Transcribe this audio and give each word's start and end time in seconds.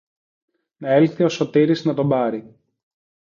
Να 0.77 0.89
έλθει 0.89 1.23
ο 1.23 1.29
Σωτήρης 1.29 1.85
να 1.85 1.93
τον 1.93 2.09
πάρει 2.09 2.55